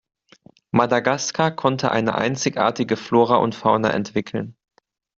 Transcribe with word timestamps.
Madagaskar 0.71 1.51
konnte 1.51 1.91
eine 1.91 2.15
einzigartige 2.15 2.97
Flora 2.97 3.35
und 3.35 3.53
Fauna 3.53 3.91
entwickeln. 3.91 4.57